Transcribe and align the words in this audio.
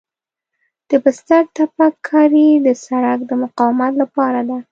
د 0.89 0.91
بستر 1.03 1.43
تپک 1.55 1.93
کاري 2.09 2.47
د 2.65 2.67
سرک 2.83 3.19
د 3.29 3.31
مقاومت 3.43 3.93
لپاره 4.01 4.41
ده 4.49 4.57